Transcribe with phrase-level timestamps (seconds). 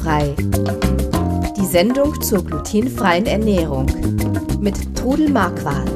[0.00, 0.34] Glutenfrei.
[1.56, 3.86] Die Sendung zur glutenfreien Ernährung
[4.60, 5.90] mit Trudel Marquardt.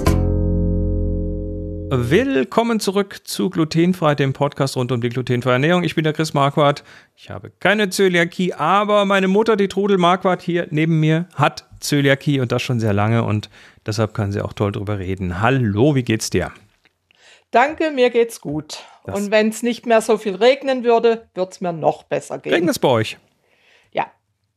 [1.90, 5.84] Willkommen zurück zu Glutenfrei, dem Podcast rund um die glutenfreie Ernährung.
[5.84, 6.84] Ich bin der Chris Marquardt.
[7.16, 12.40] Ich habe keine Zöliakie, aber meine Mutter, die Trudel Marquardt hier neben mir, hat Zöliakie
[12.40, 13.48] und das schon sehr lange und
[13.86, 15.40] deshalb kann sie auch toll drüber reden.
[15.40, 16.52] Hallo, wie geht's dir?
[17.50, 18.80] Danke, mir geht's gut.
[19.04, 22.38] Das und wenn es nicht mehr so viel regnen würde, wird es mir noch besser
[22.38, 22.52] gehen.
[22.52, 23.16] Regnet es bei euch?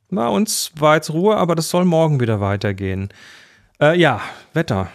[0.09, 3.09] Bei uns war jetzt Ruhe, aber das soll morgen wieder weitergehen.
[3.81, 4.21] Äh, ja,
[4.53, 4.89] Wetter.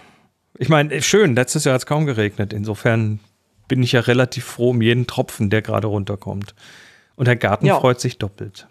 [0.59, 2.53] Ich meine, schön, letztes Jahr hat es kaum geregnet.
[2.53, 3.21] Insofern
[3.69, 6.55] bin ich ja relativ froh um jeden Tropfen, der gerade runterkommt.
[7.15, 7.79] Und der Garten ja.
[7.79, 8.67] freut sich doppelt.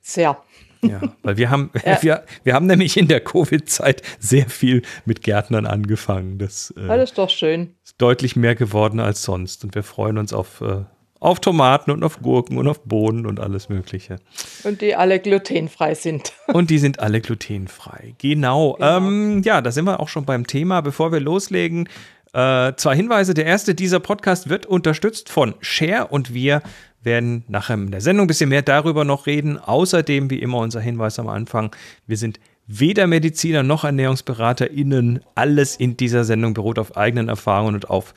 [0.00, 0.36] Sehr.
[0.82, 1.98] Ja, weil wir haben, ja.
[2.02, 6.38] wir, wir haben nämlich in der Covid-Zeit sehr viel mit Gärtnern angefangen.
[6.38, 7.74] Das, äh, das ist doch schön.
[7.84, 9.64] Ist deutlich mehr geworden als sonst.
[9.64, 10.84] Und wir freuen uns auf, äh,
[11.20, 14.16] auf Tomaten und auf Gurken und auf Bohnen und alles Mögliche.
[14.64, 16.32] Und die alle glutenfrei sind.
[16.46, 18.14] Und die sind alle glutenfrei.
[18.18, 18.74] Genau.
[18.74, 18.96] genau.
[18.96, 20.80] Ähm, ja, da sind wir auch schon beim Thema.
[20.80, 21.88] Bevor wir loslegen,
[22.32, 23.34] äh, zwei Hinweise.
[23.34, 26.62] Der erste, dieser Podcast wird unterstützt von Share und wir
[27.02, 29.58] werden nachher in der Sendung ein bisschen mehr darüber noch reden.
[29.58, 31.74] Außerdem, wie immer, unser Hinweis am Anfang,
[32.06, 35.20] wir sind weder Mediziner noch ErnährungsberaterInnen.
[35.34, 38.14] Alles in dieser Sendung beruht auf eigenen Erfahrungen und auf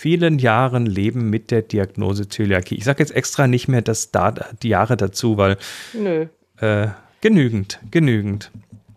[0.00, 2.74] vielen Jahren Leben mit der Diagnose Zöliakie.
[2.74, 4.30] Ich sage jetzt extra nicht mehr das da,
[4.62, 5.58] die Jahre dazu, weil
[5.92, 6.26] Nö.
[6.58, 6.88] Äh,
[7.20, 8.50] genügend, genügend.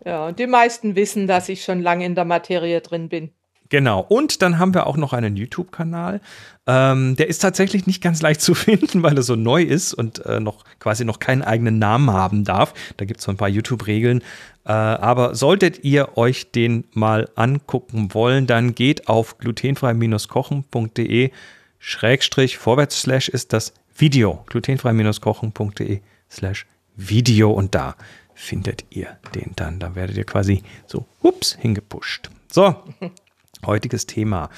[0.05, 3.31] Ja, und die meisten wissen, dass ich schon lange in der Materie drin bin.
[3.73, 4.01] Genau.
[4.01, 6.21] Und dann haben wir auch noch einen YouTube-Kanal.
[6.67, 10.23] Ähm, der ist tatsächlich nicht ganz leicht zu finden, weil er so neu ist und
[10.27, 12.75] äh, noch quasi noch keinen eigenen Namen haben darf.
[12.97, 14.21] Da gibt es so ein paar YouTube-Regeln.
[14.63, 21.31] Äh, aber solltet ihr euch den mal angucken wollen, dann geht auf glutenfrei-kochen.de
[21.79, 24.45] Schrägstrich vorwärts slash ist das Video.
[24.49, 27.95] glutenfrei-kochen.de slash Video und da
[28.35, 29.79] findet ihr den dann.
[29.79, 32.29] Da werdet ihr quasi so, ups, hingepusht.
[32.51, 32.75] So,
[33.65, 34.49] heutiges Thema.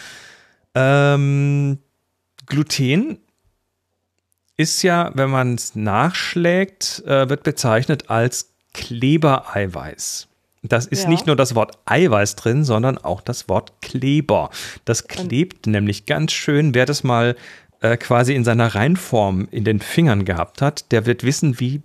[0.73, 1.79] Ähm,
[2.45, 3.19] Gluten
[4.57, 10.27] ist ja, wenn man es nachschlägt, äh, wird bezeichnet als Klebereiweiß.
[10.63, 11.09] Das ist ja.
[11.09, 14.49] nicht nur das Wort Eiweiß drin, sondern auch das Wort Kleber.
[14.83, 16.73] Das klebt Und nämlich ganz schön.
[16.73, 17.35] Wer das mal
[17.81, 21.81] äh, quasi in seiner Reinform in den Fingern gehabt hat, der wird wissen, wie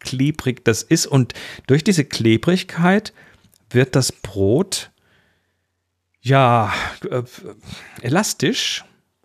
[0.00, 1.06] klebrig das ist.
[1.06, 1.32] Und
[1.66, 3.12] durch diese Klebrigkeit
[3.70, 4.90] wird das Brot
[6.22, 6.72] ja,
[7.10, 7.22] äh,
[8.00, 8.84] elastisch.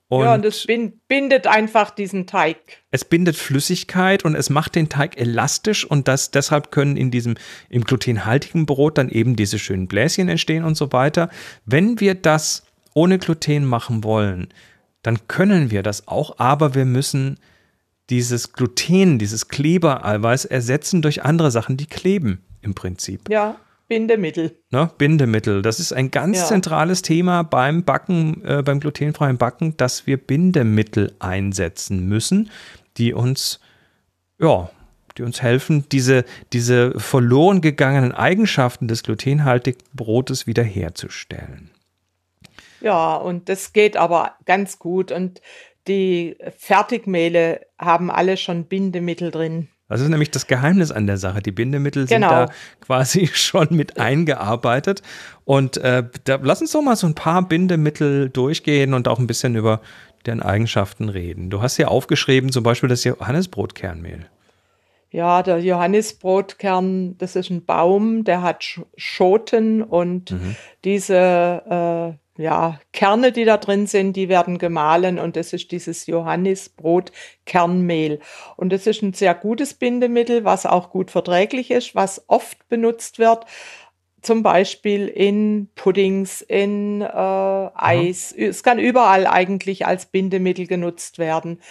[0.09, 0.66] Und ja, und es
[1.08, 2.58] bindet einfach diesen Teig.
[2.91, 7.36] Es bindet Flüssigkeit und es macht den Teig elastisch und das, deshalb können in diesem,
[7.69, 11.30] im glutenhaltigen Brot dann eben diese schönen Bläschen entstehen und so weiter.
[11.66, 12.63] Wenn wir das
[12.94, 14.47] ohne Gluten machen wollen,
[15.03, 17.38] dann können wir das auch, aber wir müssen
[18.09, 23.30] dieses Gluten, dieses Klebereiweiß ersetzen durch andere Sachen, die kleben im Prinzip.
[23.30, 23.57] Ja,
[23.88, 24.58] Bindemittel.
[24.70, 24.90] Ne?
[24.98, 25.62] Bindemittel.
[25.62, 26.46] Das ist ein ganz ja.
[26.46, 32.50] zentrales Thema beim Backen, äh, beim glutenfreien Backen, dass wir Bindemittel einsetzen müssen,
[32.98, 33.59] die uns,
[34.40, 34.70] ja,
[35.18, 41.72] die uns helfen, diese, diese verloren gegangenen Eigenschaften des glutenhaltigen Brotes wiederherzustellen.
[42.81, 45.12] Ja, und das geht aber ganz gut.
[45.12, 45.42] Und
[45.88, 49.69] die Fertigmehle haben alle schon Bindemittel drin.
[49.90, 51.42] Das ist nämlich das Geheimnis an der Sache.
[51.42, 52.46] Die Bindemittel sind genau.
[52.46, 55.02] da quasi schon mit eingearbeitet.
[55.46, 59.28] Und äh, da, lass uns doch mal so ein paar Bindemittel durchgehen und auch ein
[59.28, 59.81] bisschen über
[60.25, 61.50] deren Eigenschaften reden.
[61.50, 64.25] Du hast ja aufgeschrieben, zum Beispiel das Johannisbrotkernmehl.
[65.09, 68.66] Ja, der Johannisbrotkern, das ist ein Baum, der hat
[68.98, 70.56] Schoten und mhm.
[70.84, 71.16] diese
[72.14, 78.20] äh, ja, Kerne, die da drin sind, die werden gemahlen und das ist dieses Johannisbrot-Kernmehl.
[78.56, 83.20] Und das ist ein sehr gutes Bindemittel, was auch gut verträglich ist, was oft benutzt
[83.20, 83.46] wird,
[84.22, 88.34] zum Beispiel in Puddings, in äh, Eis.
[88.36, 88.44] Mhm.
[88.44, 91.62] Es kann überall eigentlich als Bindemittel genutzt werden.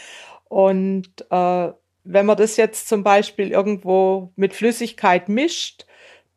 [0.49, 1.73] Und äh,
[2.05, 5.87] wenn man das jetzt zum Beispiel irgendwo mit Flüssigkeit mischt,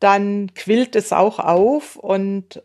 [0.00, 2.62] dann quillt es auch auf und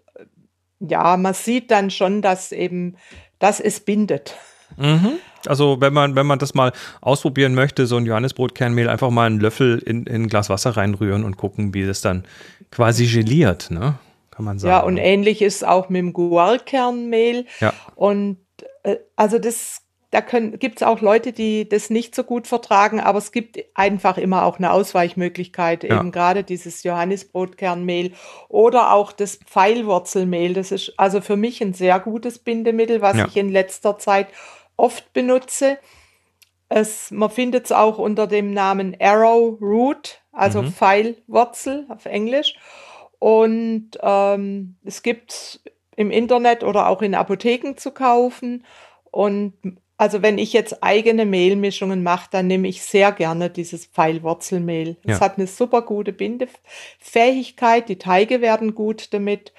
[0.80, 2.98] ja, man sieht dann schon, dass eben,
[3.40, 4.36] dass es bindet.
[4.78, 5.20] Mhm.
[5.46, 9.40] Also wenn man, wenn man das mal ausprobieren möchte, so ein Johannisbrotkernmehl, einfach mal einen
[9.40, 12.26] Löffel in, in ein Glas Wasser reinrühren und gucken, wie das dann
[12.72, 13.96] quasi geliert, ne?
[14.32, 14.72] Kann man sagen.
[14.72, 17.46] Ja, und ähnlich ist es auch mit dem Guarkernmehl.
[17.62, 17.74] Ja.
[17.96, 18.38] Und
[18.84, 19.82] äh, also das
[20.16, 24.18] da gibt es auch Leute, die das nicht so gut vertragen, aber es gibt einfach
[24.18, 26.00] immer auch eine Ausweichmöglichkeit, ja.
[26.00, 28.14] eben gerade dieses Johannisbrotkernmehl
[28.48, 30.54] oder auch das Pfeilwurzelmehl.
[30.54, 33.26] Das ist also für mich ein sehr gutes Bindemittel, was ja.
[33.26, 34.28] ich in letzter Zeit
[34.78, 35.78] oft benutze.
[36.70, 40.72] Es, man findet es auch unter dem Namen Arrow Root, also mhm.
[40.72, 42.56] Pfeilwurzel auf Englisch.
[43.20, 45.62] Und ähm, es gibt
[45.96, 48.66] im Internet oder auch in Apotheken zu kaufen.
[49.12, 49.54] Und
[49.98, 54.98] also wenn ich jetzt eigene Mehlmischungen mache, dann nehme ich sehr gerne dieses Pfeilwurzelmehl.
[55.04, 55.22] Es ja.
[55.22, 59.54] hat eine super gute Bindefähigkeit, die Teige werden gut damit.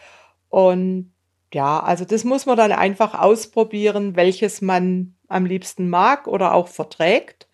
[0.51, 1.13] Und
[1.55, 6.69] ja, also das muss man dann einfach ausprobieren, welches man am liebsten mag oder auch
[6.69, 7.49] verträgt.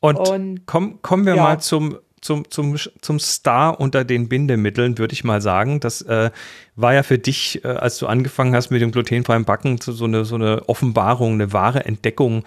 [0.00, 1.42] Und, Und komm, kommen wir ja.
[1.42, 5.78] mal zum zum, zum, zum Star unter den Bindemitteln, würde ich mal sagen.
[5.80, 6.30] Das äh,
[6.74, 10.24] war ja für dich, äh, als du angefangen hast mit dem glutenfreien Backen, so eine,
[10.24, 12.44] so eine Offenbarung, eine wahre Entdeckung.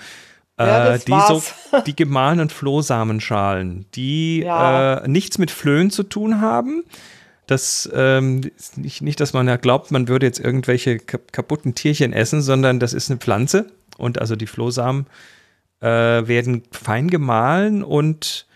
[0.57, 1.43] Äh, ja, die, so,
[1.85, 4.95] die gemahlenen Flohsamenschalen, die ja.
[4.97, 6.83] äh, nichts mit Flöhen zu tun haben.
[7.45, 12.41] Das ähm, nicht, nicht, dass man ja glaubt, man würde jetzt irgendwelche kaputten Tierchen essen,
[12.41, 15.05] sondern das ist eine Pflanze und also die Flohsamen
[15.81, 18.46] äh, werden fein gemahlen und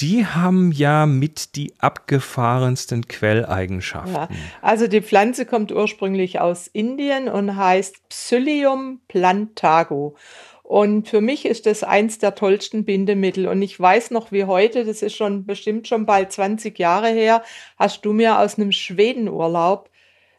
[0.00, 4.14] die haben ja mit die abgefahrensten Quelleigenschaften.
[4.14, 4.28] Ja,
[4.60, 10.16] also die Pflanze kommt ursprünglich aus Indien und heißt Psyllium plantago.
[10.62, 13.46] Und für mich ist das eins der tollsten Bindemittel.
[13.46, 17.42] Und ich weiß noch wie heute, das ist schon bestimmt schon bald 20 Jahre her,
[17.78, 19.88] hast du mir aus einem Schwedenurlaub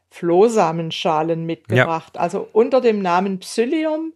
[0.09, 2.13] Flohsamenschalen mitgebracht.
[2.15, 2.21] Ja.
[2.21, 4.13] Also unter dem Namen Psyllium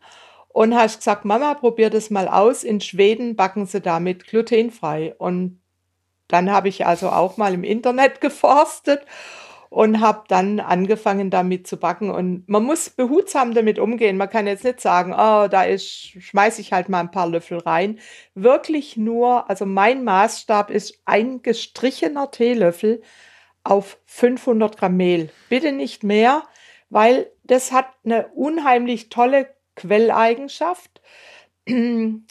[0.54, 2.64] und hast gesagt, Mama, probier das mal aus.
[2.64, 5.16] In Schweden backen sie damit glutenfrei.
[5.18, 5.62] Und
[6.28, 9.06] dann habe ich also auch mal im Internet geforstet
[9.70, 12.12] und habe dann angefangen damit zu backen.
[12.12, 14.18] Und man muss behutsam damit umgehen.
[14.18, 18.00] Man kann jetzt nicht sagen, oh, da schmeiße ich halt mal ein paar Löffel rein.
[18.36, 23.02] Wirklich nur, also mein Maßstab ist ein gestrichener Teelöffel
[23.64, 25.30] auf 500 Gramm Mehl.
[25.48, 26.44] Bitte nicht mehr,
[26.90, 31.02] weil das hat eine unheimlich tolle Quelleigenschaft.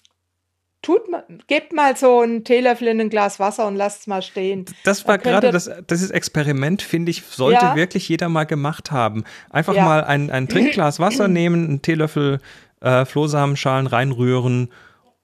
[0.83, 1.03] Tut
[1.47, 4.65] gebt mal so einen Teelöffel in ein Glas Wasser und lasst es mal stehen.
[4.85, 7.77] Das war gerade das, dieses Experiment, finde ich, sollte ja.
[7.77, 9.25] wirklich jeder mal gemacht haben.
[9.51, 9.85] Einfach ja.
[9.85, 12.41] mal ein, ein Trinkglas Wasser nehmen, einen Teelöffel
[12.81, 14.71] äh, Flohsamenschalen reinrühren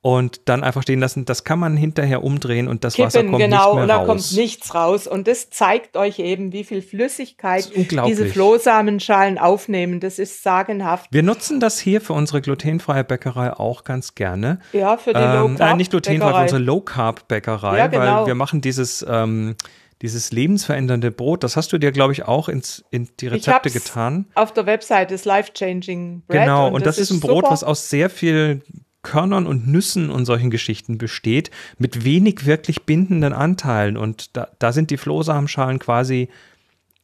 [0.07, 1.25] und dann einfach stehen lassen.
[1.25, 4.05] Das kann man hinterher umdrehen und das Kippen, Wasser kommt genau, nicht mehr und da
[4.05, 5.09] kommt nichts raus.
[5.09, 9.99] Und das zeigt euch eben, wie viel Flüssigkeit diese Flohsamenschalen aufnehmen.
[9.99, 11.09] Das ist sagenhaft.
[11.11, 14.61] Wir nutzen das hier für unsere glutenfreie Bäckerei auch ganz gerne.
[14.73, 15.73] Ja, für die ähm, Low Carb.
[15.73, 18.21] Äh, nicht glutenfrei, für unsere Low Carb Bäckerei, ja, genau.
[18.21, 19.57] weil wir machen dieses ähm,
[20.03, 24.27] dieses lebensverändernde Brot, das hast du dir, glaube ich, auch ins, in die Rezepte getan.
[24.35, 26.43] Auf der Website des Life Changing Bread.
[26.43, 27.51] Genau, und, und das, das, ist ein Brot, super.
[27.51, 28.63] was aus sehr viel
[29.07, 33.97] Körnern und Nüssen und solchen Geschichten besteht, mit wenig wirklich bindenden Anteilen.
[33.97, 36.29] Und da, da sind die Flohsamenschalen quasi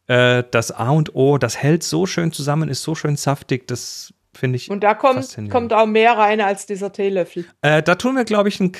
[0.08, 1.38] äh, das A und O.
[1.38, 4.68] Das hält so schön zusammen, ist so schön saftig, das finde ich.
[4.68, 7.44] Und da kommt, kommt auch mehr rein als dieser Teelöffel.
[7.60, 8.72] Äh, da tun wir, glaube ich, ein,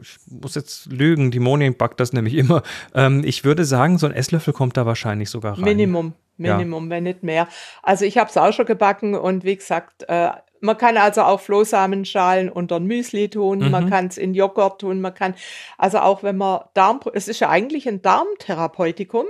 [0.00, 2.62] ich muss jetzt lügen, die Moni backt das nämlich immer.
[2.94, 5.64] Ähm, ich würde sagen, so ein Esslöffel kommt da wahrscheinlich sogar rein.
[5.64, 6.14] Minimum.
[6.38, 6.90] Minimum, ja.
[6.90, 7.46] wenn nicht mehr.
[7.82, 10.30] Also ich habe es auch schon gebacken und wie gesagt, äh,
[10.60, 13.70] man kann also auch Flohsamenschalen unter ein Müsli tun, mhm.
[13.70, 15.34] man kann es in Joghurt tun, man kann,
[15.78, 19.26] also auch wenn man Darm, es ist ja eigentlich ein Darmtherapeutikum.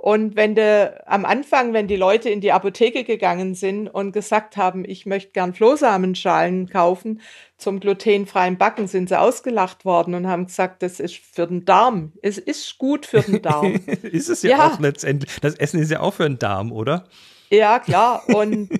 [0.00, 4.56] Und wenn de, am Anfang, wenn die Leute in die Apotheke gegangen sind und gesagt
[4.56, 7.20] haben, ich möchte gern Flohsamenschalen kaufen
[7.56, 12.12] zum glutenfreien Backen, sind sie ausgelacht worden und haben gesagt, das ist für den Darm.
[12.22, 13.74] Es ist gut für den Darm.
[14.02, 15.32] ist es ja, ja auch letztendlich.
[15.40, 17.08] Das Essen ist ja auch für den Darm, oder?
[17.50, 18.22] Ja, klar.
[18.28, 18.70] Und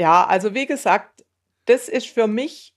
[0.00, 1.24] ja, also wie gesagt,
[1.66, 2.69] das ist für mich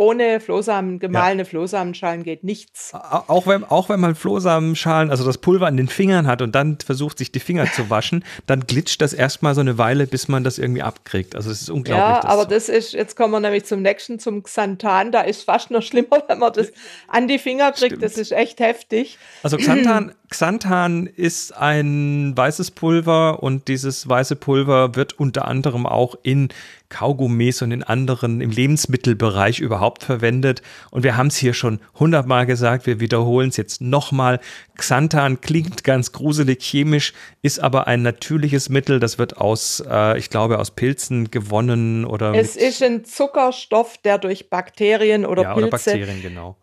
[0.00, 1.44] ohne Flohsamen, gemahlene ja.
[1.48, 2.94] Flohsamenschalen geht nichts.
[2.94, 6.78] Auch wenn, auch wenn man Flohsamenschalen, also das Pulver an den Fingern hat und dann
[6.78, 10.42] versucht, sich die Finger zu waschen, dann glitscht das erstmal so eine Weile, bis man
[10.42, 11.36] das irgendwie abkriegt.
[11.36, 11.98] Also es ist unglaublich.
[11.98, 12.72] Ja, aber das, so.
[12.72, 15.12] das ist, jetzt kommen wir nämlich zum nächsten, zum Xanthan.
[15.12, 16.72] Da ist fast noch schlimmer, wenn man das
[17.06, 17.96] an die Finger kriegt.
[17.96, 18.02] Stimmt.
[18.02, 19.18] Das ist echt heftig.
[19.42, 26.14] Also Xanthan, Xanthan ist ein weißes Pulver und dieses weiße Pulver wird unter anderem auch
[26.22, 26.48] in
[26.90, 30.62] Kaugummis und in anderen im Lebensmittelbereich überhaupt verwendet.
[30.90, 34.40] Und wir haben es hier schon hundertmal gesagt, wir wiederholen es jetzt nochmal.
[34.76, 39.00] Xanthan klingt ganz gruselig chemisch, ist aber ein natürliches Mittel.
[39.00, 42.34] Das wird aus, äh, ich glaube, aus Pilzen gewonnen oder.
[42.34, 45.68] Es ist ein Zuckerstoff, der durch Bakterien oder ja, Pilze.
[45.68, 46.56] Oder Bakterien, genau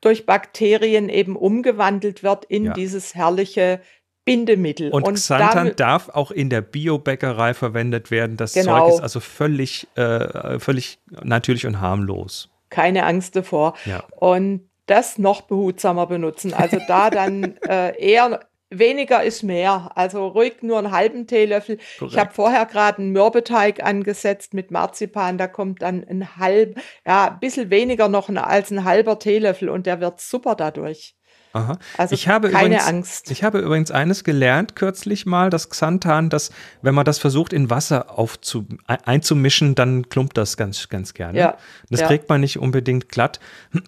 [0.00, 2.72] durch Bakterien eben umgewandelt wird in ja.
[2.74, 3.80] dieses herrliche
[4.26, 4.90] Bindemittel.
[4.90, 8.36] Und, und Xanthan darf auch in der Biobäckerei verwendet werden.
[8.36, 8.88] Das genau.
[8.88, 12.50] Zeug ist also völlig, äh, völlig natürlich und harmlos.
[12.70, 13.74] Keine Angst davor.
[13.84, 14.04] Ja.
[14.16, 16.54] Und das noch behutsamer benutzen.
[16.54, 19.90] Also da dann äh, eher weniger ist mehr.
[19.94, 21.78] Also ruhig nur einen halben Teelöffel.
[21.98, 22.14] Korrekt.
[22.14, 25.38] Ich habe vorher gerade einen Mürbeteig angesetzt mit Marzipan.
[25.38, 29.86] Da kommt dann ein halb, ja, ein bisschen weniger noch als ein halber Teelöffel und
[29.86, 31.14] der wird super dadurch.
[31.56, 31.78] Aha.
[31.96, 33.30] Also ich habe keine übrigens, Angst.
[33.30, 36.50] Ich habe übrigens eines gelernt kürzlich mal, dass Xanthan, dass
[36.82, 41.38] wenn man das versucht in Wasser aufzu, einzumischen, dann klumpt das ganz, ganz gerne.
[41.38, 41.56] Ja,
[41.88, 42.06] Das ja.
[42.08, 43.40] trägt man nicht unbedingt glatt.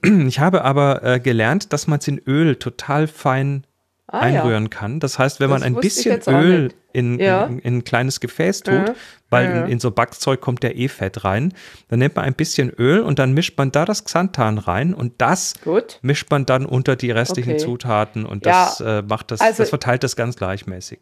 [0.29, 3.65] Ich habe aber äh, gelernt, dass man es in Öl total fein
[4.11, 4.41] Ah, ja.
[4.41, 5.01] einrühren kann.
[5.01, 7.45] Das heißt, wenn man Das ein wusste ich bisschen Öl in, Ja.
[7.45, 8.95] in, in ein kleines Gefäß tut, Ja.
[9.29, 9.65] weil Ja.
[9.65, 11.53] in, in so Backzeug kommt ja eh Fett rein,
[11.89, 15.13] dann nimmt man ein bisschen Öl und dann mischt man da das Xanthan rein und
[15.19, 15.99] das Gut.
[16.01, 17.59] mischt man dann unter die restlichen Okay.
[17.65, 21.01] Zutaten und Ja, das äh, macht das, also- das verteilt das ganz gleichmäßig.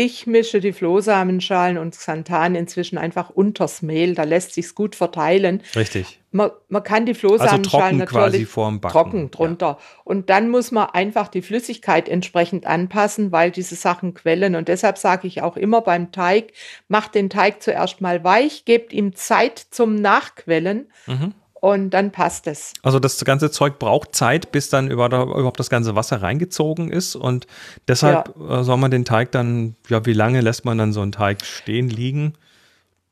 [0.00, 4.14] Ich mische die Flohsamenschalen und Xanthan inzwischen einfach unters Mehl.
[4.14, 5.60] Da lässt sich's gut verteilen.
[5.74, 6.20] Richtig.
[6.30, 8.92] Man, man kann die Also Flohsamenschalen trocken quasi natürlich vorm Backen.
[8.92, 9.78] trocken drunter.
[10.04, 14.54] Und dann muss man einfach die Flüssigkeit entsprechend anpassen, weil diese Sachen quellen.
[14.54, 16.52] Und deshalb sage ich auch immer beim Teig,
[16.86, 21.32] macht den Teig zuerst mal weich, gebt ihm Zeit zum Nachquellen Mhm.
[21.60, 22.72] Und dann passt es.
[22.82, 27.16] Also das ganze Zeug braucht Zeit, bis dann über- überhaupt das ganze Wasser reingezogen ist
[27.16, 27.46] und
[27.88, 31.12] deshalb äh, soll man den Teig dann, ja, wie lange lässt man dann so einen
[31.12, 32.34] Teig stehen liegen?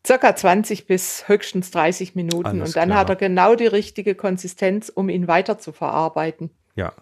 [0.07, 2.47] Circa 20 bis höchstens 30 Minuten.
[2.47, 3.01] Alles und dann klar.
[3.01, 6.51] hat er genau die richtige Konsistenz, um ihn weiter zu verarbeiten.
[6.77, 6.93] Ja.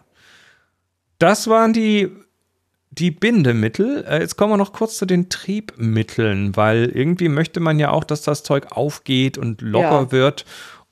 [1.19, 2.11] Das waren die,
[2.91, 4.05] die Bindemittel.
[4.09, 8.05] Äh, Jetzt kommen wir noch kurz zu den Triebmitteln, weil irgendwie möchte man ja auch,
[8.05, 10.13] dass das Zeug aufgeht und locker Ja.
[10.13, 10.45] wird.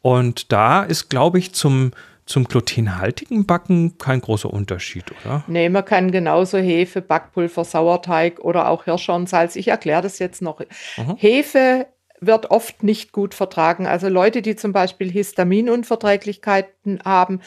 [0.03, 1.93] Und da ist, glaube ich, zum,
[2.27, 5.45] zum glutenhaltigen Backen kein großer Unterschied, oder?
[5.47, 9.57] Nee, man kann genauso Hefe, Backpulver, Sauerteig oder auch Hirschhornsalz.
[9.57, 10.61] Ich erkläre das jetzt noch.
[10.61, 11.17] Mhm.
[11.17, 11.87] Hefe
[12.21, 13.87] wird oft nicht gut vertragen.
[13.87, 17.41] Also Leute, die zum Beispiel Histaminunverträglichkeiten haben,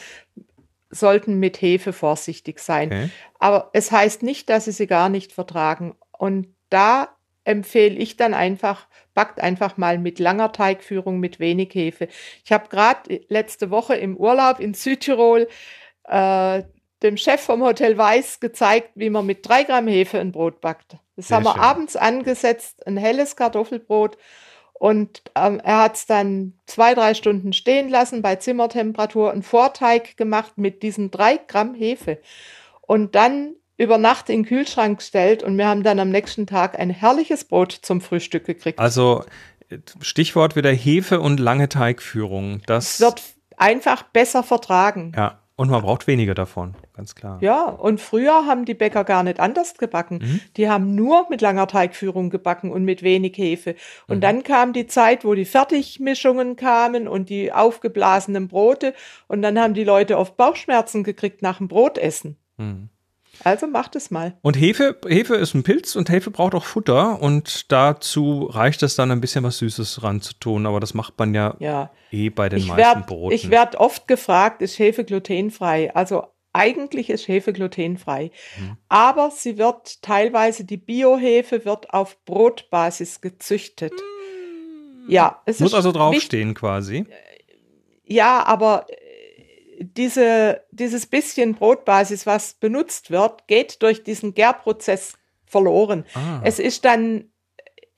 [0.90, 2.88] sollten mit Hefe vorsichtig sein.
[2.88, 3.10] Okay.
[3.38, 5.94] Aber es heißt nicht, dass sie sie gar nicht vertragen.
[6.12, 7.15] Und da
[7.46, 12.08] empfehle ich dann einfach, backt einfach mal mit langer Teigführung, mit wenig Hefe.
[12.44, 15.48] Ich habe gerade letzte Woche im Urlaub in Südtirol
[16.04, 16.62] äh,
[17.02, 20.96] dem Chef vom Hotel Weiß gezeigt, wie man mit drei Gramm Hefe ein Brot backt.
[21.14, 21.62] Das Sehr haben wir schön.
[21.62, 24.16] abends angesetzt, ein helles Kartoffelbrot.
[24.72, 30.16] Und ähm, er hat es dann zwei, drei Stunden stehen lassen bei Zimmertemperatur, einen Vorteig
[30.16, 32.18] gemacht mit diesen drei Gramm Hefe.
[32.82, 36.78] Und dann über Nacht in den Kühlschrank gestellt und wir haben dann am nächsten Tag
[36.78, 38.78] ein herrliches Brot zum Frühstück gekriegt.
[38.78, 39.24] Also
[40.00, 42.62] Stichwort wieder Hefe und lange Teigführung.
[42.66, 43.22] Das wird
[43.56, 45.12] einfach besser vertragen.
[45.16, 47.38] ja und man braucht weniger davon, ganz klar.
[47.40, 50.18] Ja, und früher haben die Bäcker gar nicht anders gebacken.
[50.18, 50.40] Mhm.
[50.58, 53.74] Die haben nur mit langer Teigführung gebacken und mit wenig Hefe.
[54.06, 54.20] Und Mhm.
[54.20, 58.92] dann kam die Zeit, wo die Fertigmischungen kamen und die aufgeblasenen Brote.
[59.28, 62.36] Und dann haben die Leute oft Bauchschmerzen gekriegt nach dem Brotessen.
[62.58, 62.90] Hm.
[63.44, 64.36] Also macht es mal.
[64.42, 68.96] Und Hefe, Hefe ist ein Pilz und Hefe braucht auch Futter und dazu reicht es
[68.96, 71.90] dann ein bisschen was Süßes ranzutun, aber das macht man ja, Ja.
[72.10, 73.50] eh bei den Ich meisten werde Broten.
[73.50, 75.94] werd oft gefragt, ist Hefe glutenfrei?
[75.94, 78.30] Also eigentlich ist Hefe glutenfrei.
[78.58, 78.76] Mhm.
[78.88, 83.92] Aber sie wird teilweise, die Biohefe wird auf Brotbasis gezüchtet.
[85.08, 87.06] Ja, es Muss also draufstehen quasi.
[88.04, 88.86] Ja, aber
[89.78, 95.14] diese, dieses bisschen Brotbasis, was benutzt wird, geht durch diesen Gärprozess
[95.44, 96.04] verloren.
[96.14, 96.40] Ah.
[96.44, 97.26] Es ist dann,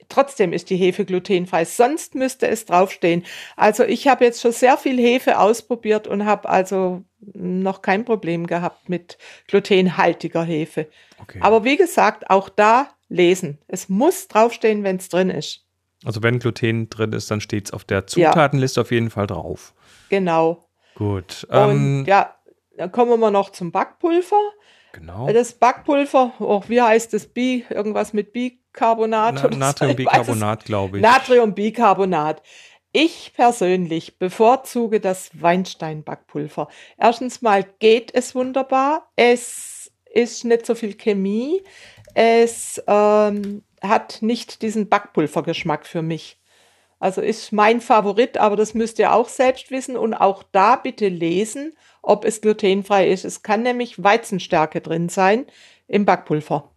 [0.09, 3.25] trotzdem ist die Hefe glutenfrei, sonst müsste es draufstehen.
[3.55, 8.47] Also ich habe jetzt schon sehr viel Hefe ausprobiert und habe also noch kein Problem
[8.47, 9.17] gehabt mit
[9.47, 10.87] glutenhaltiger Hefe.
[11.21, 11.39] Okay.
[11.41, 13.57] Aber wie gesagt, auch da lesen.
[13.67, 15.65] Es muss draufstehen, wenn es drin ist.
[16.05, 18.07] also wenn Gluten drin ist, dann steht es auf der Ja.
[18.31, 19.73] Zutatenliste auf jeden Fall drauf.
[20.09, 20.65] Genau.
[20.99, 21.47] Gut.
[21.49, 22.35] Und Ähm, ja,
[22.77, 24.37] dann kommen wir noch zum Backpulver.
[24.91, 25.31] genau.
[25.31, 27.25] Das Backpulver, oh, wie heißt das?
[27.25, 31.01] Bi, irgendwas mit Bicarbonat Na, Natriumbicarbonat, glaube ich.
[31.01, 32.43] Natriumbicarbonat.
[32.91, 36.67] Ich persönlich bevorzuge das Weinstein-Backpulver.
[36.97, 39.09] Erstens mal geht es wunderbar.
[39.15, 41.63] Es ist nicht so viel Chemie.
[42.13, 46.38] Es ähm, hat nicht diesen Backpulvergeschmack für mich.
[46.99, 51.07] Also ist mein Favorit, aber das müsst ihr auch selbst wissen und auch da bitte
[51.07, 53.23] lesen, ob es glutenfrei ist.
[53.23, 55.45] Es kann nämlich Weizenstärke drin sein
[55.87, 56.69] im Backpulver.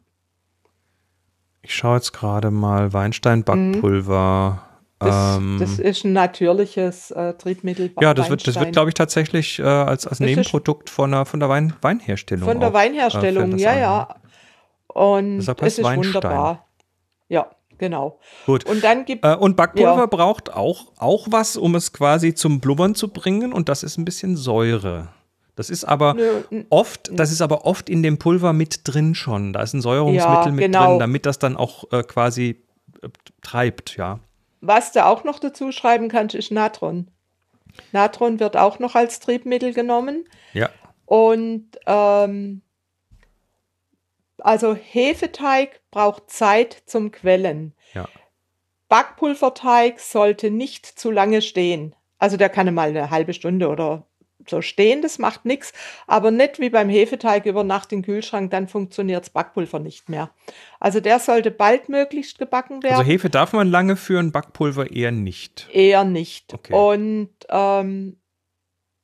[1.62, 4.62] Ich schaue jetzt gerade mal Weinstein-Backpulver.
[4.98, 7.92] Das, ähm, das ist ein natürliches äh, Triebmittel.
[8.00, 11.10] ja, das wird, das wird glaube ich, tatsächlich äh, als, als Das ist- Nebenprodukt von
[11.10, 12.48] der, von der Wein, Weinherstellung.
[12.48, 13.80] Von der auch, Weinherstellung, äh, fällt das ja, ne?
[13.80, 14.16] ja.
[14.86, 16.14] Und es heißt ist Weinstein.
[16.14, 16.66] wunderbar.
[17.28, 17.50] Ja,
[17.82, 18.18] genau.
[18.46, 18.64] Gut.
[18.64, 20.06] Und dann gibt Äh, und Backpulver Ja.
[20.06, 24.04] braucht auch, auch was, um es quasi zum Blubbern zu bringen, und das ist ein
[24.06, 25.08] bisschen Säure.
[25.56, 29.52] Das ist aber Nö, oft, das ist aber oft in dem Pulver mit drin schon.
[29.52, 30.86] Da ist ein Säuerungsmittel Ja, mit genau.
[30.90, 32.62] drin, damit das dann auch äh, quasi
[33.02, 33.08] äh,
[33.42, 34.20] treibt, ja.
[34.62, 37.08] was du auch noch dazu schreiben kannst, ist Natron.
[37.92, 40.24] Natron wird auch noch als Triebmittel genommen.
[40.54, 40.70] Ja.
[41.06, 42.62] Und ähm,
[44.42, 47.74] Also Hefeteig braucht Zeit zum Quellen.
[47.94, 48.08] Ja.
[48.88, 51.94] Backpulverteig sollte nicht zu lange stehen.
[52.18, 54.06] Also der kann mal eine halbe Stunde oder
[54.48, 55.72] so stehen, das macht nichts,
[56.06, 60.30] aber nicht wie beim Hefeteig über Nacht im Kühlschrank, dann funktioniert das Backpulver nicht mehr.
[60.80, 62.96] Also der sollte baldmöglichst gebacken werden.
[62.96, 65.68] Also Hefe darf man lange führen, Backpulver eher nicht.
[65.72, 66.52] Eher nicht.
[66.52, 66.74] Okay.
[66.74, 68.16] Und ähm,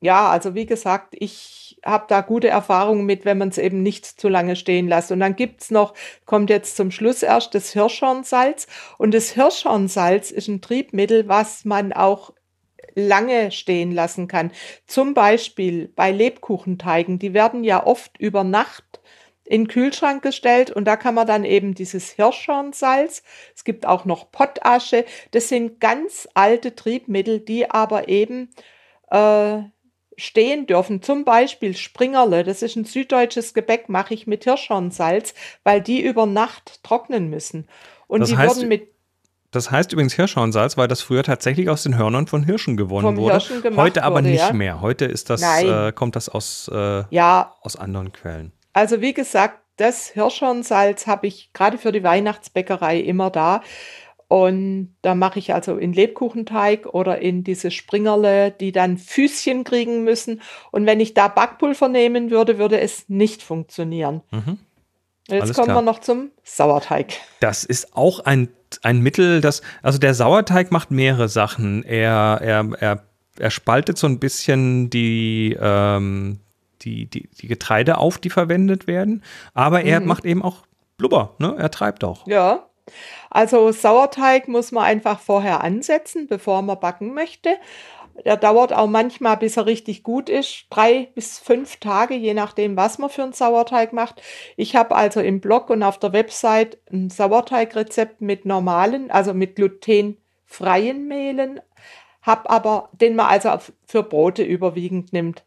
[0.01, 4.05] ja, also wie gesagt, ich habe da gute Erfahrungen mit, wenn man es eben nicht
[4.05, 5.11] zu lange stehen lässt.
[5.11, 5.93] Und dann gibt's noch,
[6.25, 8.67] kommt jetzt zum Schluss erst das Hirschhornsalz.
[8.97, 12.33] Und das Hirschhornsalz ist ein Triebmittel, was man auch
[12.95, 14.51] lange stehen lassen kann.
[14.85, 19.01] Zum Beispiel bei Lebkuchenteigen, die werden ja oft über Nacht
[19.45, 23.23] in den Kühlschrank gestellt und da kann man dann eben dieses Hirschhornsalz,
[23.55, 28.51] es gibt auch noch Pottasche, das sind ganz alte Triebmittel, die aber eben
[29.09, 29.61] äh,
[30.19, 31.01] stehen dürfen.
[31.01, 35.33] Zum Beispiel Springerle, das ist ein süddeutsches Gebäck, mache ich mit Hirschhornsalz,
[35.63, 37.67] weil die über Nacht trocknen müssen.
[38.07, 38.89] Und Das die heißt, wurden mit
[39.51, 43.39] Das heißt übrigens Hirschhornsalz, weil das früher tatsächlich aus den Hörnern von Hirschen gewonnen wurde.
[43.39, 44.53] Hirschen Heute aber wurde, nicht ja.
[44.53, 44.81] mehr.
[44.81, 48.51] Heute ist das, äh, kommt das aus, äh, ja, aus anderen Quellen.
[48.73, 53.61] Also wie gesagt, das Hirschhornsalz habe ich gerade für die Weihnachtsbäckerei immer da.
[54.29, 60.03] Und da mache ich also in Lebkuchenteig oder in diese Springerle, die dann Füßchen kriegen
[60.03, 60.41] müssen.
[60.71, 64.21] Und wenn ich da Backpulver nehmen würde, würde es nicht funktionieren.
[64.29, 64.59] Mhm.
[65.27, 65.77] Jetzt Alles kommen klar.
[65.77, 67.13] wir noch zum Sauerteig.
[67.39, 68.49] Das ist auch ein,
[68.83, 71.83] ein Mittel, das, also der Sauerteig macht mehrere Sachen.
[71.83, 73.03] Er, er, er,
[73.39, 76.39] er spaltet so ein bisschen die, ähm,
[76.83, 79.23] die, die, die Getreide auf, die verwendet werden,
[79.55, 80.07] aber er Mhm.
[80.07, 80.57] macht eben auch
[80.97, 81.55] Blubber, ne?
[81.57, 82.27] Er treibt auch.
[82.27, 82.68] Ja.
[83.29, 87.57] Also Sauerteig muss man einfach vorher ansetzen, bevor man backen möchte.
[88.25, 92.75] Der dauert auch manchmal, bis er richtig gut ist, drei bis fünf Tage, je nachdem,
[92.75, 94.21] was man für einen Sauerteig macht.
[94.57, 99.55] Ich habe also im Blog und auf der Website ein Sauerteigrezept mit normalen, also mit
[99.55, 101.61] glutenfreien Mehlen,
[102.21, 103.51] hab aber, den man also
[103.85, 105.43] für Brote überwiegend nimmt.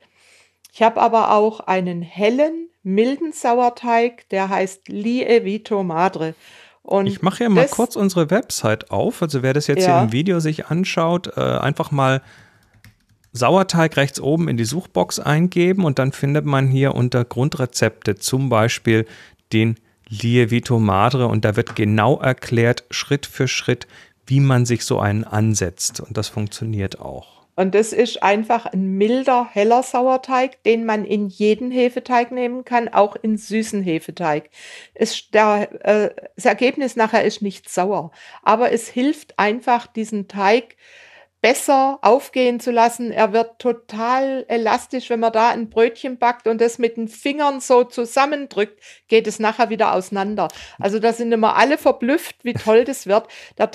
[0.73, 6.35] Ich habe aber auch einen hellen, milden Sauerteig, der heißt Lievito Madre.
[6.83, 9.23] Und Ich mache ja mal kurz unsere Website auf.
[9.23, 9.97] Also wer das jetzt Ja.
[9.99, 12.23] hier im Video sich anschaut, äh, einfach mal
[13.33, 18.51] Sauerteig rechts oben in die Suchbox eingeben und dann findet man hier unter Grundrezepte zum
[18.51, 19.07] Beispiel
[19.55, 19.77] den
[20.09, 23.87] Lievito Madre und da wird genau erklärt, Schritt für Schritt,
[24.27, 26.01] wie man sich so einen ansetzt.
[26.01, 27.42] Und das funktioniert auch.
[27.55, 32.89] Und das ist einfach ein milder, heller Sauerteig, den man in jeden Hefeteig nehmen kann,
[32.89, 34.49] auch in süßen Hefeteig.
[34.95, 38.11] Es, der, äh, das Ergebnis nachher ist nicht sauer,
[38.43, 40.77] aber es hilft einfach, diesen Teig
[41.43, 43.11] besser aufgehen zu lassen.
[43.11, 47.61] Er wird total elastisch, wenn man da ein Brötchen backt und das mit den Fingern
[47.61, 50.49] so zusammendrückt, geht es nachher wieder auseinander.
[50.79, 53.27] Also da sind immer alle verblüfft, wie toll das wird.
[53.59, 53.71] Der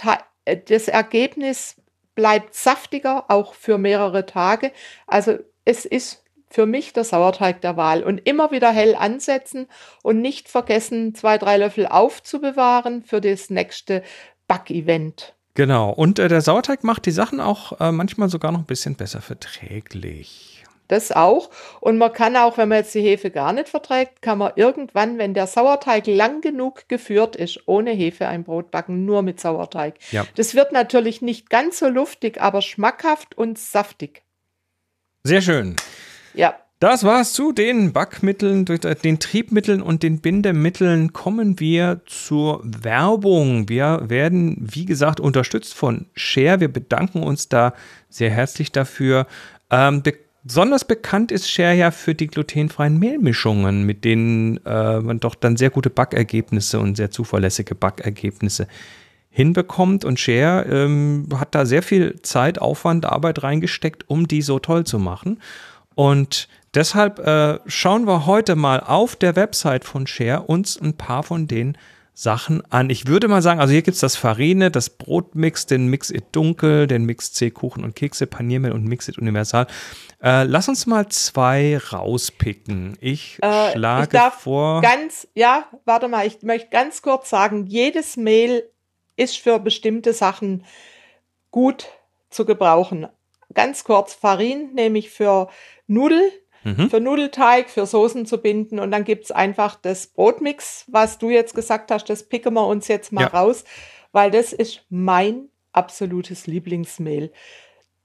[0.46, 1.76] äh, das Ergebnis
[2.18, 4.72] bleibt saftiger, auch für mehrere Tage.
[5.06, 8.04] Also es ist für mich der Sauerteig der Wahl.
[8.04, 9.68] Und immer wieder hell ansetzen
[10.02, 14.02] und nicht vergessen, zwei, drei Löffel aufzubewahren für das nächste
[14.48, 15.36] Backevent.
[15.54, 15.92] Genau.
[15.92, 19.22] Und äh, der Sauerteig macht die Sachen auch äh, manchmal sogar noch ein bisschen besser
[19.22, 20.64] verträglich.
[20.88, 21.50] Das auch.
[21.82, 25.17] Und man kann auch, wenn man jetzt die Hefe gar nicht verträgt, kann man irgendwann,
[25.17, 29.95] wenn der Sauerteig lang genug geführt ist, ohne Hefe ein Brot backen, nur mit Sauerteig.
[30.12, 30.26] Ja.
[30.36, 34.23] Das wird natürlich nicht ganz so luftig, aber schmackhaft und saftig.
[35.23, 35.76] Sehr schön.
[36.34, 36.56] Ja.
[36.80, 41.12] Das war's zu den Backmitteln, den Triebmitteln und den Bindemitteln.
[41.12, 43.67] Kommen wir zur Werbung.
[43.67, 46.60] Wir werden, wie gesagt, unterstützt von Share.
[46.60, 47.73] Wir bedanken uns da
[48.10, 49.26] sehr herzlich dafür.
[49.71, 50.04] Ähm,
[50.48, 55.58] besonders bekannt ist Share ja für die glutenfreien Mehlmischungen, mit denen äh, man doch dann
[55.58, 58.68] sehr gute Backergebnisse und sehr zuverlässige Backergebnisse
[59.30, 60.06] hinbekommt.
[60.06, 64.86] Und Share ähm, hat da sehr viel Zeit, Aufwand, Arbeit reingesteckt, um die so toll
[64.86, 65.40] zu machen.
[65.96, 71.24] Und deshalb äh, schauen wir heute mal auf der Website von Share uns ein paar
[71.24, 71.78] von den
[72.20, 72.90] Sachen an.
[72.90, 76.26] Ich würde mal sagen, also hier gibt es das Farine, das Brotmix, den Mix It
[76.32, 79.68] Dunkel, den Mix C Kuchen und Kekse, Paniermehl und Mix It Universal.
[80.24, 82.98] Äh, lass uns mal zwei rauspicken.
[83.02, 84.82] Ich Äh, schlage ich vor.
[84.82, 88.68] Ganz, ja, warte mal, ich möchte ganz kurz sagen, jedes Mehl
[89.16, 90.66] ist für bestimmte Sachen
[91.52, 91.86] gut
[92.32, 93.08] zu gebrauchen.
[93.54, 95.50] Ganz kurz, Farin nehme ich für
[95.86, 96.32] Nudel,
[96.68, 96.90] Mhm.
[96.90, 101.56] für Nudelteig, für Soßen zu binden und dann gibt's einfach das Brotmix, was du jetzt
[101.56, 103.28] gesagt hast, das picken wir uns jetzt mal Ja.
[103.28, 103.64] raus,
[104.12, 107.32] weil das ist mein absolutes Lieblingsmehl.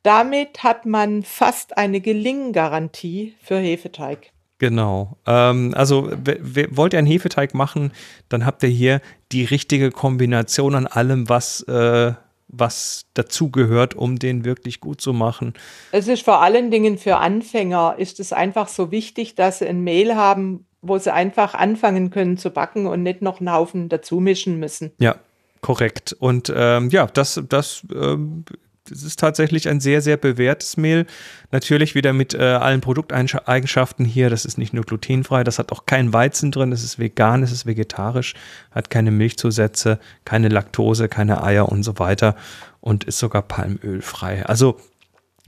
[0.03, 4.33] Damit hat man fast eine Gelinggarantie für Hefeteig.
[4.59, 5.17] Genau.
[5.27, 7.93] Ähm, also wollt ihr einen Hefeteig machen,
[8.29, 9.01] dann habt ihr hier
[9.33, 12.13] die richtige Kombination an allem, was, äh,
[12.53, 15.55] was dazugehört, um den wirklich gut zu machen.
[15.91, 19.83] Es ist vor allen Dingen für Anfänger, ist es einfach so wichtig, dass sie ein
[19.83, 24.21] Mehl haben, wo sie einfach anfangen können zu backen und nicht noch einen Haufen dazu
[24.21, 24.93] mischen müssen.
[24.99, 25.17] Ja,
[25.63, 26.15] korrekt.
[26.19, 28.45] Und ähm, ja, das, das ähm,
[28.93, 31.07] es ist tatsächlich ein sehr, sehr bewährtes Mehl.
[31.51, 34.31] Natürlich wieder mit äh, allen Produkteigenschaften hier.
[34.31, 37.53] Das ist nicht nur glutenfrei, das hat auch kein Weizen drin, es ist vegan, es
[37.53, 38.35] ist vegetarisch,
[38.71, 42.37] hat keine Milchzusätze, keine Laktose, keine Eier und so weiter
[42.81, 44.45] und ist sogar palmölfrei.
[44.47, 44.79] Also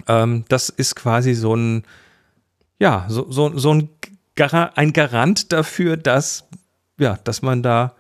[0.09, 1.85] ähm, das ist quasi so ein,
[2.79, 3.89] ja, so, so, so ein,
[4.37, 6.49] Gar ein Garant dafür, dass,
[6.99, 7.95] ja, dass man da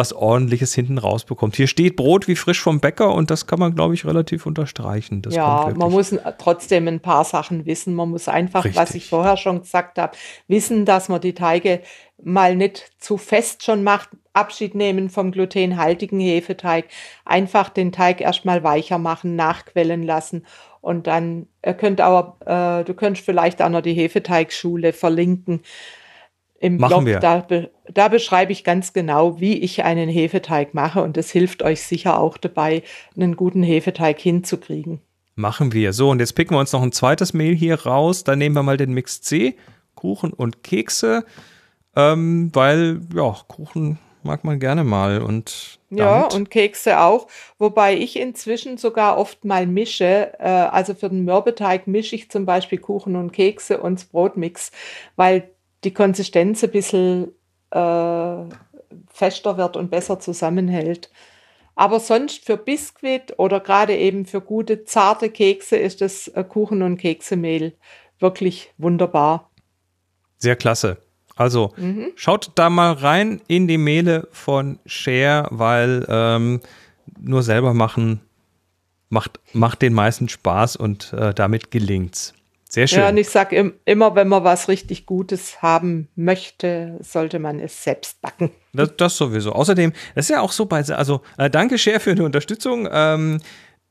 [0.00, 1.56] was ordentliches hinten rausbekommt.
[1.56, 5.20] Hier steht Brot wie frisch vom Bäcker und das kann man, glaube ich, relativ unterstreichen.
[5.20, 7.94] Das ja, man muss trotzdem ein paar Sachen wissen.
[7.94, 8.80] Man muss einfach, Richtig.
[8.80, 10.16] was ich vorher schon gesagt habe,
[10.48, 11.82] wissen, dass man die Teige
[12.22, 14.08] mal nicht zu fest schon macht.
[14.32, 16.86] Abschied nehmen vom glutenhaltigen Hefeteig.
[17.26, 20.46] Einfach den Teig erstmal weicher machen, nachquellen lassen
[20.80, 25.60] und dann ihr könnt auch, äh, du könntest vielleicht auch noch die Hefeteigschule verlinken
[26.60, 27.18] im Machen Blog, wir.
[27.18, 27.46] Da,
[27.92, 32.20] da beschreibe ich ganz genau, wie ich einen Hefeteig mache und das hilft euch sicher
[32.20, 32.82] auch dabei,
[33.16, 35.00] einen guten Hefeteig hinzukriegen.
[35.34, 35.94] Machen wir.
[35.94, 38.24] So, und jetzt picken wir uns noch ein zweites Mehl hier raus.
[38.24, 39.56] Dann nehmen wir mal den Mix C,
[39.94, 41.24] Kuchen und Kekse,
[41.96, 47.26] ähm, weil, ja, Kuchen mag man gerne mal und ja, und Kekse auch,
[47.58, 50.38] wobei ich inzwischen sogar oft mal mische.
[50.38, 54.72] Äh, also für den Mürbeteig mische ich zum Beispiel Kuchen und Kekse und das Brotmix,
[55.16, 55.50] weil
[55.84, 57.32] die Konsistenz ein bisschen
[57.70, 58.44] äh,
[59.08, 61.10] fester wird und besser zusammenhält.
[61.74, 66.82] Aber sonst für Biskuit oder gerade eben für gute, zarte Kekse ist das äh, Kuchen-
[66.82, 67.74] und Keksemehl
[68.18, 69.50] wirklich wunderbar.
[70.38, 70.98] Sehr klasse.
[71.36, 72.12] Also mhm.
[72.16, 76.60] schaut da mal rein in die Mehle von Share, weil ähm,
[77.18, 78.20] nur selber machen
[79.10, 82.34] macht, macht den meisten Spaß und äh, damit gelingt's.
[82.72, 83.00] Sehr schön.
[83.00, 87.58] Ja, und ich sage im, immer, wenn man was richtig Gutes haben möchte, sollte man
[87.58, 88.52] es selbst backen.
[88.72, 89.52] Das, das sowieso.
[89.52, 92.88] Außerdem, das ist ja auch so bei, also äh, danke Cher für die Unterstützung.
[92.90, 93.40] Ähm,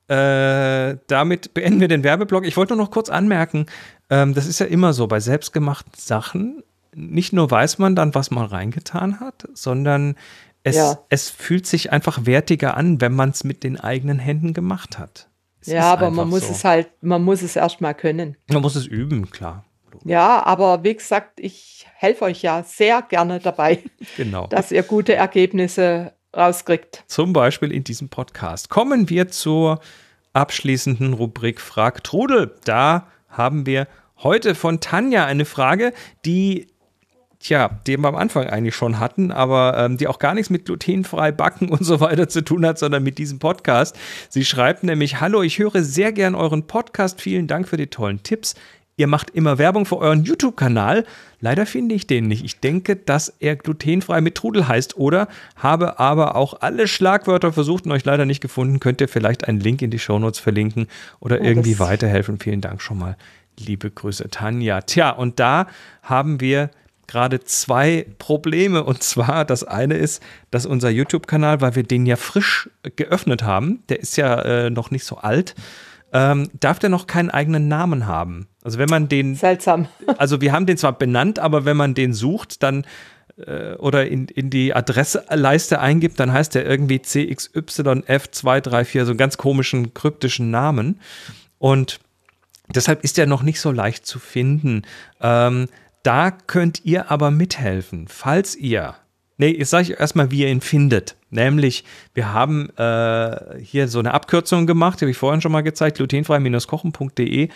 [0.08, 2.46] äh, damit beenden wir den Werbeblock.
[2.46, 3.66] Ich wollte nur noch kurz anmerken,
[4.10, 6.64] ähm, das ist ja immer so bei selbstgemachten Sachen.
[6.96, 10.16] Nicht nur weiß man dann, was man reingetan hat, sondern
[10.64, 10.98] es, ja.
[11.10, 15.30] es fühlt sich einfach wertiger an, wenn man es mit den eigenen Händen gemacht hat.
[15.62, 16.54] Es ja, aber man muss so.
[16.54, 18.38] es halt, man muss es erstmal können.
[18.50, 19.66] Man muss es üben, klar.
[20.06, 23.84] Ja, aber wie gesagt, ich helfe euch ja sehr gerne dabei,
[24.18, 24.48] genau.
[24.48, 27.04] dass ihr gute Ergebnisse rauskriegt.
[27.08, 28.70] Zum Beispiel in diesem Podcast.
[28.70, 29.80] Kommen wir zur
[30.34, 32.56] abschließenden Rubrik Frag Trudel.
[32.64, 35.94] Da haben wir heute von Tanja eine Frage,
[36.26, 36.68] die
[37.40, 40.66] tja, den wir am Anfang eigentlich schon hatten, aber ähm, die auch gar nichts mit
[40.66, 43.98] glutenfrei backen und so weiter zu tun hat, sondern mit diesem Podcast.
[44.30, 48.24] Sie schreibt nämlich, hallo, ich höre sehr gern euren Podcast, vielen Dank für die tollen
[48.24, 48.56] Tipps.
[48.98, 51.06] Ihr macht immer Werbung für euren YouTube-Kanal.
[51.40, 52.44] Leider finde ich den nicht.
[52.44, 57.86] Ich denke, dass er glutenfrei mit Trudel heißt oder habe aber auch alle Schlagwörter versucht
[57.86, 58.82] und euch leider nicht gefunden.
[58.82, 60.88] Könnt ihr vielleicht einen Link in die Shownotes verlinken
[61.22, 62.40] oder irgendwie weiterhelfen.
[62.40, 63.16] Vielen Dank schon mal.
[63.58, 64.82] Liebe Grüße, Tanja.
[64.82, 65.68] Tja, und da
[66.04, 66.70] haben wir
[67.10, 68.84] gerade zwei Probleme.
[68.84, 73.84] Und zwar, das eine ist, dass unser YouTube-Kanal, weil wir den ja frisch geöffnet haben,
[73.90, 75.56] der ist ja äh, noch nicht so alt,
[76.14, 78.48] ähm, darf der noch keinen eigenen Namen haben.
[78.64, 79.36] Also wenn man den.
[79.36, 79.88] Seltsam.
[80.18, 82.86] Also wir haben den zwar benannt, aber wenn man den sucht, dann
[83.46, 89.38] äh, oder in, in die Adressleiste eingibt, dann heißt der irgendwie CXYF234, so einen ganz
[89.38, 91.00] komischen, kryptischen Namen.
[91.58, 92.00] Und
[92.74, 94.82] deshalb ist der noch nicht so leicht zu finden.
[95.22, 95.68] Ähm,
[96.04, 98.96] da könnt ihr aber mithelfen, falls ihr.
[99.38, 101.16] Nee, ich sage euch erstmal, wie ihr ihn findet.
[101.30, 105.98] Nämlich, wir haben äh, hier so eine Abkürzung gemacht, habe ich vorhin schon mal gezeigt,
[105.98, 107.50] glutenfrei-kochen.de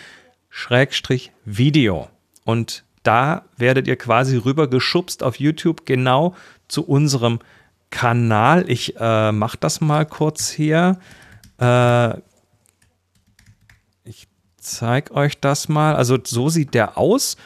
[0.48, 2.08] Schrägstrich Video.
[2.44, 6.34] Und da werdet ihr quasi rüber geschubst auf YouTube genau
[6.68, 7.40] zu unserem
[7.90, 8.64] Kanal.
[8.70, 10.98] Ich äh, mache das mal kurz hier.
[11.60, 12.14] Äh,
[14.04, 14.26] ich
[14.56, 15.96] zeige euch das mal.
[15.96, 17.36] Also so sieht der aus.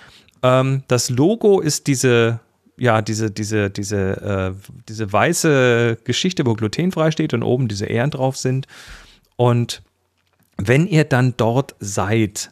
[0.42, 2.40] Ähm, das Logo ist diese,
[2.76, 8.10] ja, diese, diese, diese, äh, diese weiße Geschichte, wo glutenfrei steht und oben diese Ähren
[8.10, 8.66] drauf sind.
[9.36, 9.82] Und
[10.56, 12.50] wenn ihr dann dort seid,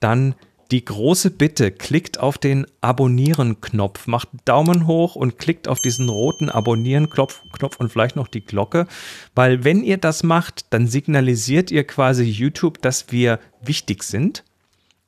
[0.00, 0.34] dann
[0.70, 6.50] die große Bitte, klickt auf den Abonnieren-Knopf, macht Daumen hoch und klickt auf diesen roten
[6.50, 7.42] Abonnieren-Knopf
[7.78, 8.86] und vielleicht noch die Glocke,
[9.34, 14.44] weil wenn ihr das macht, dann signalisiert ihr quasi YouTube, dass wir wichtig sind.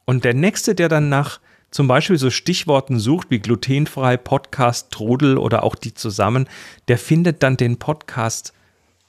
[0.06, 5.38] Und der nächste, der dann nach zum Beispiel so Stichworten sucht wie glutenfrei, Podcast, Trudel
[5.38, 6.48] oder auch die zusammen,
[6.88, 8.52] der findet dann den Podcast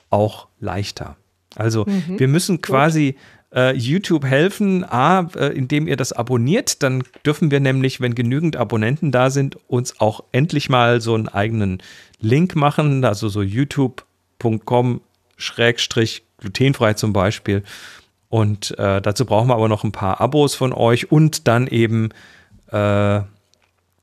[0.10, 1.16] auch leichter.
[1.56, 2.20] Also mhm.
[2.20, 3.16] wir müssen quasi
[3.54, 8.56] äh, YouTube helfen, A, äh, indem ihr das abonniert, dann dürfen wir nämlich, wenn genügend
[8.56, 11.82] Abonnenten da sind, uns auch endlich mal so einen eigenen
[12.20, 15.02] Link machen, also so youtube.com
[15.38, 17.64] schrägstrich glutenfrei zum Beispiel.
[18.30, 22.10] Und äh, dazu brauchen wir aber noch ein paar Abos von euch und dann eben
[22.72, 23.22] äh,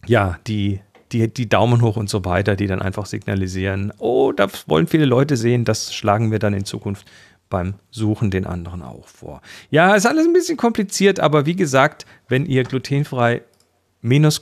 [0.06, 0.80] ja die,
[1.12, 5.04] die, die Daumen hoch und so weiter, die dann einfach signalisieren, oh, das wollen viele
[5.04, 7.06] Leute sehen, das schlagen wir dann in Zukunft
[7.50, 9.42] beim Suchen den anderen auch vor.
[9.70, 13.42] Ja, ist alles ein bisschen kompliziert, aber wie gesagt, wenn ihr glutenfrei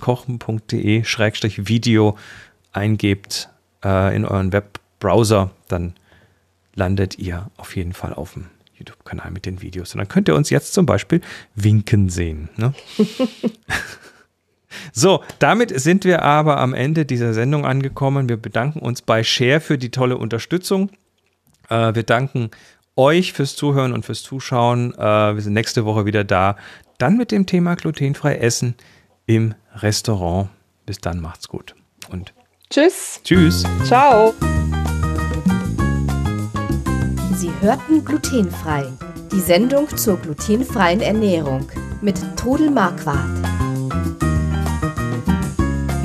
[0.00, 2.16] kochen.de-video
[2.72, 3.48] eingebt
[3.84, 5.94] äh, in euren Webbrowser, dann
[6.74, 9.94] landet ihr auf jeden Fall auf dem YouTube-Kanal mit den Videos.
[9.94, 11.22] Und dann könnt ihr uns jetzt zum Beispiel
[11.54, 12.50] winken sehen.
[12.56, 12.74] Ne?
[14.92, 18.28] so, damit sind wir aber am Ende dieser Sendung angekommen.
[18.28, 20.90] Wir bedanken uns bei Share für die tolle Unterstützung.
[21.68, 22.50] Äh, wir danken
[22.96, 24.94] euch fürs Zuhören und fürs Zuschauen.
[24.94, 26.56] Äh, wir sind nächste Woche wieder da.
[26.98, 28.74] Dann mit dem Thema glutenfrei Essen
[29.26, 30.48] im Restaurant.
[30.86, 31.74] Bis dann, macht's gut.
[32.08, 32.32] Und
[32.70, 33.20] tschüss.
[33.22, 33.64] Tschüss.
[33.84, 34.34] Ciao.
[37.34, 38.86] Sie hörten glutenfrei.
[39.32, 41.68] Die Sendung zur glutenfreien Ernährung
[42.00, 43.28] mit Todel Marquardt.